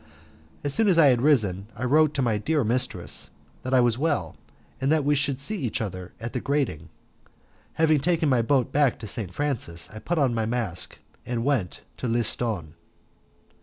[0.63, 3.29] As soon as I had risen I wrote to my dear mistress
[3.61, 4.35] that I was well,
[4.81, 6.89] and that we should see each other at the grating.
[7.73, 9.31] Having taken my boat back to St.
[9.31, 12.73] Francis, I put on my mask and went to Liston.